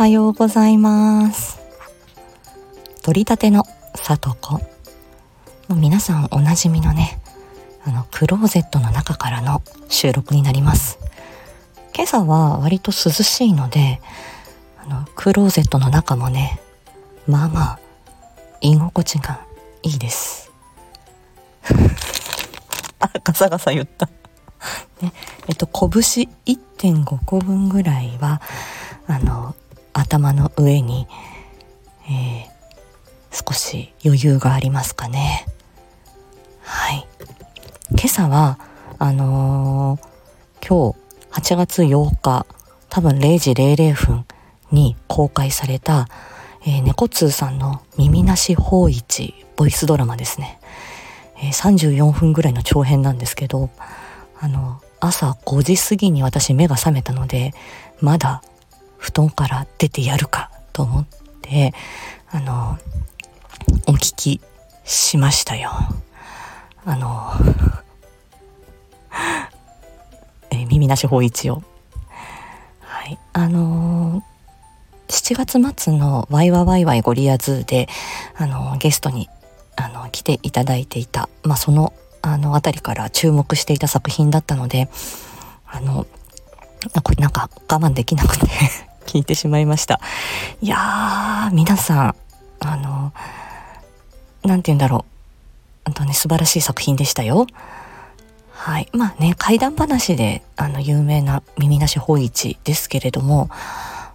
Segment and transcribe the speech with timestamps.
[0.00, 1.60] はようございます。
[3.02, 3.64] 取り立ての
[3.94, 4.58] さとこ
[5.68, 7.20] 皆さんおなじみのね
[7.84, 10.98] あのクローゼットの中からの収録になります。
[11.94, 14.00] 今朝は割と涼しいので
[14.82, 16.62] あのクローゼットの中もね
[17.28, 17.78] まあまあ
[18.62, 19.44] 居心地が
[19.82, 20.50] いいです。
[23.00, 24.08] あガサガサ言った。
[25.02, 25.12] ね
[25.46, 28.40] えっと拳1.5個分ぐらいは
[29.06, 29.54] あの
[29.92, 31.06] 頭の上に、
[32.08, 35.46] えー、少し余裕がありますかね。
[36.62, 37.06] はい。
[37.90, 38.58] 今朝は
[38.98, 42.46] あのー、今日8月8日
[42.88, 44.26] 多分0時00分
[44.70, 46.08] に公開された、
[46.62, 50.60] えー、猫通さんの耳なし法一ボイスドラマですね、
[51.36, 53.70] えー、34分ぐらいの長編なんですけど
[54.40, 57.52] あの朝5時過ぎに私目が覚めたので
[58.00, 58.42] まだ
[59.00, 61.06] 布団から出てやるかと思っ
[61.42, 61.72] て
[62.30, 62.78] あの
[63.86, 64.40] お聞き
[64.84, 65.70] しましたよ。
[66.84, 67.32] あの
[70.50, 71.62] え耳なし法一を。
[72.80, 73.18] はい。
[73.32, 74.22] あの
[75.08, 77.88] 7月末のワイワワイワイゴリアズーで
[78.36, 79.28] あのゲストに
[79.76, 81.92] あの来ていただいていたまあその
[82.22, 84.88] あの辺りから注目していた作品だったので
[85.66, 86.06] あの
[87.18, 88.46] なんか我慢できなくて。
[89.10, 90.00] 聞いてしまいました。
[90.62, 92.14] いやー皆さん
[92.60, 93.12] あの
[94.44, 95.04] 何て言うんだろ
[95.86, 95.90] う。
[95.90, 97.48] あとね素晴らしい作品でしたよ。
[98.52, 98.88] はい。
[98.92, 103.50] まあね怪談話であの有名な耳なし法一ですけれども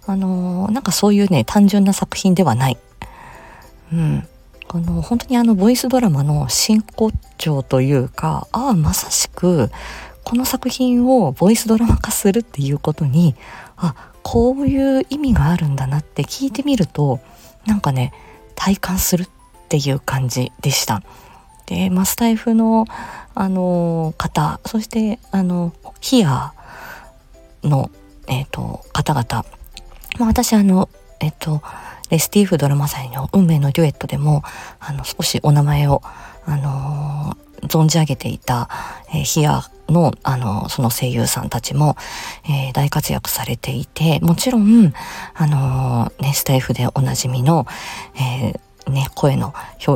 [0.06, 2.78] あのなんかそういうね単純な作品ではない。
[3.92, 4.26] うん。
[4.66, 9.70] この本当にあのボイスドラマの真骨頂というかああまさしく
[10.24, 13.36] この作品をボイスドラマ化するっていうことに
[13.76, 13.94] あ
[14.28, 17.20] こういう意味があるんだなって聞いてみると
[17.64, 18.12] なんかね
[18.56, 19.28] 体感するっ
[19.68, 21.04] ていう感じでした。
[21.66, 22.86] でマスタイフの
[23.36, 26.52] あの方そしてあのヒア
[27.62, 27.92] の、
[28.26, 29.46] えーと、方々、
[30.18, 30.88] まあ、私あの
[31.20, 31.62] えっ、ー、と
[32.10, 34.42] レスティーフドラマ祭の運命のデュエットでも
[34.80, 36.02] あの少しお名前を
[36.46, 38.68] あの存じ上げていた、
[39.10, 41.96] えー、ヒアの、あの、その声優さんたちも、
[42.44, 44.92] えー、大活躍されていて、もちろん、
[45.34, 47.66] あのね、スタイフでおなじみの、
[48.16, 49.54] えー、ね、声の、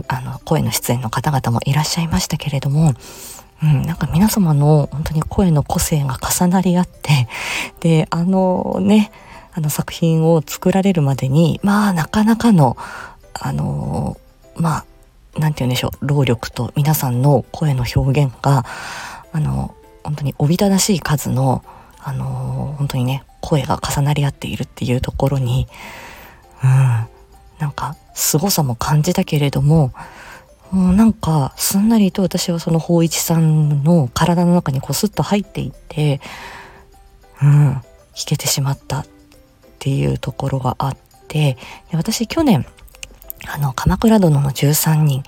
[0.09, 2.95] あの、声の出演の方々もいらっしゃいましたけれども、
[3.63, 7.29] うん、なんか皆様の本当に声の個性が重なり合って、
[7.81, 9.13] で、あのね、
[9.53, 12.77] あの作品を作られるまでに、まあ、なかなかの、
[13.35, 14.17] あの
[14.57, 14.85] まあ、
[15.39, 18.65] なんて言うんでしょう、労力と皆さんの声の表現が、
[19.33, 21.65] あの、本当におびただしい数の、
[22.03, 25.69] あの本当にね、声が重なり合っているっていうところに、
[26.65, 26.71] うん、
[27.59, 29.93] なんか、凄さも感じたけれども、
[30.71, 36.21] もうなんか、すんなりと私はその法一さんの体の中にこすっと入っていって、
[37.43, 37.83] うん、弾
[38.27, 39.07] けてしまったっ
[39.79, 40.97] ていうところがあっ
[41.29, 41.57] て、
[41.91, 42.67] で私去年、
[43.49, 45.23] あの、鎌倉殿の13人、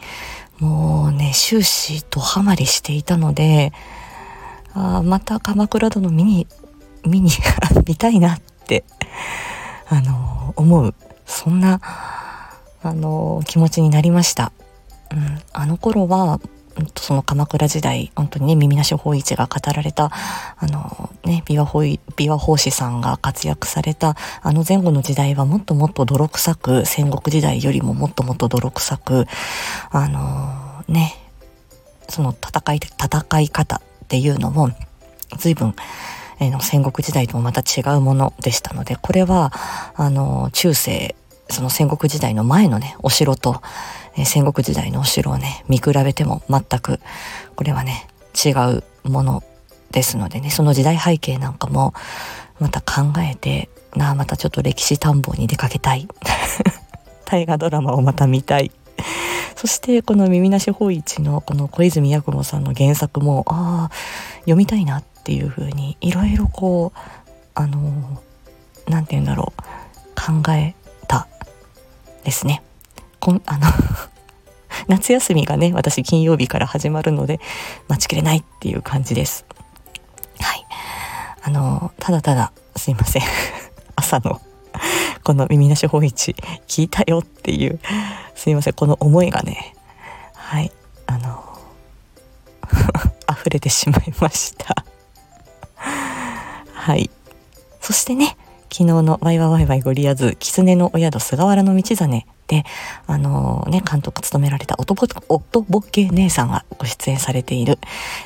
[0.59, 3.73] もうね、終始ドハマりしていたので、
[4.75, 6.47] あまた鎌倉殿見に、
[7.05, 7.31] 見に
[7.87, 8.85] 見たいなって、
[9.89, 10.95] あの、思う、
[11.27, 11.81] そんな、
[12.83, 14.53] あの、気持ちになりました。
[15.11, 16.41] うん、あの頃は、
[16.97, 20.11] その鎌倉時代本当にね耳なし法一が語られた
[20.57, 29.27] あのね琵琶法琵琶法師さんが活躍されたあの前後の時代はもっともっと泥臭く戦国時代よりももっともっと泥臭く
[29.91, 31.15] あのね
[32.09, 34.71] その戦い戦い方っていうのも
[35.39, 35.75] 随分
[36.41, 39.53] えの戦国時代ともまた違うものでしたのでこれは
[39.95, 41.15] あの中世
[41.49, 43.63] その戦国時代の前のねお城と
[44.17, 47.01] え戦国時代のお城をね、見比べても全く、
[47.57, 48.07] これはね、
[48.45, 49.43] 違うもの
[49.93, 51.95] ですのでね、その時代背景なんかも、
[52.59, 56.09] また考えて、なあ、またちょっと歴史探訪に出かけたい。
[57.25, 58.73] 大河ドラマをまた見たい。
[59.55, 63.95] そしてこの耳なし法一のこの小泉八雲さんの原作も、ああ、
[64.41, 66.99] 読みたいなっていうふうに、いろいろこう、
[67.55, 68.21] あの、
[68.89, 69.63] なんて言うんだろう、
[70.21, 70.75] 考え
[71.07, 71.29] た
[72.25, 72.63] ですね。
[73.23, 73.69] こんあの
[74.89, 77.39] 夏休みがね私金曜日から始まるので
[77.87, 79.45] 待ちきれないっていう感じです
[81.43, 83.23] あのただただすいません。
[83.97, 84.41] 朝の
[85.23, 86.35] この耳なし法一
[86.67, 87.79] 聞いたよっていう
[88.35, 88.73] すいません。
[88.75, 89.75] この思いがね
[90.35, 90.73] はい
[91.07, 91.45] あの
[93.31, 94.85] 溢れてしまいました。
[96.73, 97.11] はい。
[97.81, 98.37] そしてね
[98.73, 102.65] 昨日のワイワワイワイゴリアズ、狐のお宿菅原道真で、
[103.07, 107.79] あのー、ね、監督務められた音ぼ、音ボケ姉さんがご出演されている、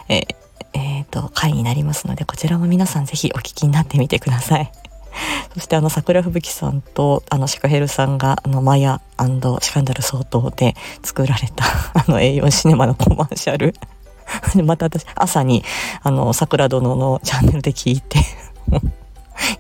[0.09, 0.37] えー、
[0.77, 4.71] えー、と、回になりますので、こちらも皆さんぜひお聞きになってみてください。
[5.55, 9.01] そしてあの桜吹雪さんとあのシカヘルさんがあのマヤ
[9.63, 11.65] シカンダル相当で作られた
[11.95, 13.75] あの A4 シネマのコマーシャル
[14.65, 15.65] また私朝に
[16.03, 18.19] あの桜殿のチャンネルで聞いて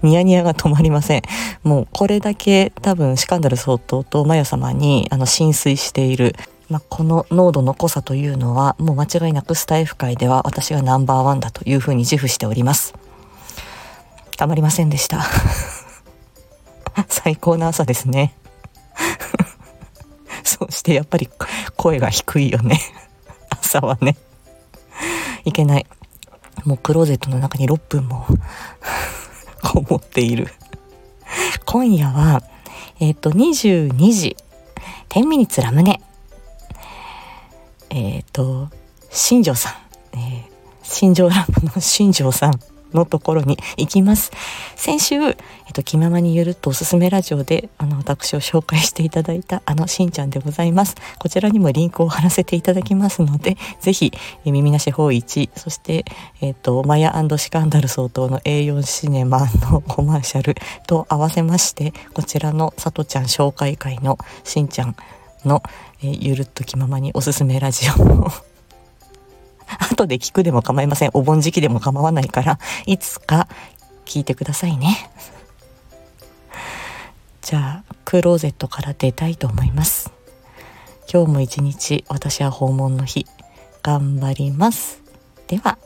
[0.02, 1.22] ニヤニヤが止まりません。
[1.62, 6.36] もうこれだけ多分シカンダル相当とマヤ様にあの浸水している。
[6.68, 12.94] まあ、この濃度の濃さというのはもう間違いなくスタイフ界では私がナンバーワンだというふうに自負しております。
[14.36, 15.24] たまりませんでした。
[17.08, 18.34] 最高な朝ですね。
[20.44, 21.28] そしてやっぱり
[21.76, 22.80] 声が低いよね。
[23.50, 24.16] 朝はね。
[25.44, 25.86] いけない。
[26.64, 28.26] もうクローゼットの中に6分も
[29.62, 30.48] こもっている。
[31.64, 32.42] 今夜は、
[33.00, 34.36] えっ、ー、と、22時、
[35.10, 36.00] 10ミニッツラムネ。
[37.90, 38.68] えっ、ー、と、
[39.10, 39.72] 新庄さん、
[40.16, 40.42] えー、
[40.82, 42.60] 新庄ラムの新庄さん
[42.92, 44.32] のところに行きます。
[44.74, 45.34] 先週、えっ
[45.74, 50.94] と、気ままにゆるっとおすすめラジオで、あの、私を紹介していただいた、あの、しんちゃんでございます。
[51.18, 54.12] こちらにもリンクを貼らせていただきますので、ぜひ、
[54.44, 56.04] え耳なし法一、そして、
[56.40, 60.54] えっと、マヤシカンダル相当の A4 シネマのコマーシャル
[60.86, 64.96] と合わせまして、こちらのさとちゃん紹介会のしんちゃん
[65.46, 65.62] の、
[66.02, 68.30] えゆるっと気ままにおすすめラジオ
[69.90, 71.10] 後で聞くでも構いません。
[71.14, 73.48] お盆時期でも構わないから、いつか
[74.04, 75.10] 聞いてくださいね。
[77.42, 80.12] じゃあ、クローゼットから出たいと思います。
[81.12, 83.26] 今日も一日、私は訪問の日、
[83.82, 85.00] 頑張ります。
[85.46, 85.78] では。